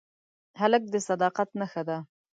هلک 0.59 0.83
د 0.93 0.95
صداقت 1.07 1.49
نښه 1.59 1.81
ده. 1.89 1.97